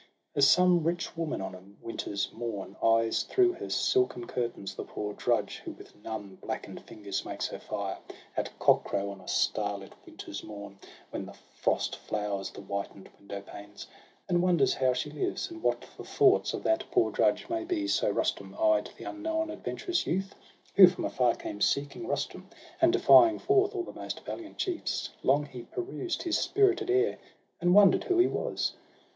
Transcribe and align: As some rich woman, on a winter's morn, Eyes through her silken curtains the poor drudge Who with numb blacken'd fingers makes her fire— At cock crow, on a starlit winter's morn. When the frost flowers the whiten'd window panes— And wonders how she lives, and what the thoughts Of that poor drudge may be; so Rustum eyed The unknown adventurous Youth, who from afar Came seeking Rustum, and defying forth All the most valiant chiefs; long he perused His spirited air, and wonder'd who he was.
As 0.35 0.47
some 0.49 0.83
rich 0.83 1.15
woman, 1.15 1.41
on 1.41 1.53
a 1.53 1.61
winter's 1.79 2.31
morn, 2.33 2.75
Eyes 2.81 3.21
through 3.21 3.53
her 3.53 3.69
silken 3.69 4.25
curtains 4.25 4.73
the 4.73 4.83
poor 4.83 5.13
drudge 5.13 5.61
Who 5.63 5.73
with 5.73 5.95
numb 5.95 6.39
blacken'd 6.41 6.81
fingers 6.81 7.23
makes 7.23 7.49
her 7.49 7.59
fire— 7.59 7.99
At 8.35 8.57
cock 8.57 8.83
crow, 8.83 9.11
on 9.11 9.21
a 9.21 9.27
starlit 9.27 9.93
winter's 10.07 10.43
morn. 10.43 10.79
When 11.11 11.27
the 11.27 11.33
frost 11.33 11.97
flowers 11.97 12.49
the 12.49 12.61
whiten'd 12.61 13.11
window 13.15 13.41
panes— 13.41 13.85
And 14.27 14.41
wonders 14.41 14.73
how 14.73 14.93
she 14.93 15.11
lives, 15.11 15.51
and 15.51 15.61
what 15.61 15.85
the 15.95 16.03
thoughts 16.03 16.55
Of 16.55 16.63
that 16.63 16.89
poor 16.89 17.11
drudge 17.11 17.47
may 17.47 17.63
be; 17.63 17.87
so 17.87 18.09
Rustum 18.09 18.55
eyed 18.59 18.89
The 18.97 19.03
unknown 19.03 19.51
adventurous 19.51 20.07
Youth, 20.07 20.33
who 20.75 20.87
from 20.87 21.05
afar 21.05 21.35
Came 21.35 21.61
seeking 21.61 22.07
Rustum, 22.07 22.49
and 22.81 22.91
defying 22.91 23.37
forth 23.37 23.75
All 23.75 23.83
the 23.83 23.93
most 23.93 24.21
valiant 24.25 24.57
chiefs; 24.57 25.09
long 25.21 25.45
he 25.45 25.61
perused 25.61 26.23
His 26.23 26.39
spirited 26.39 26.89
air, 26.89 27.19
and 27.59 27.75
wonder'd 27.75 28.05
who 28.05 28.17
he 28.17 28.25
was. 28.25 28.73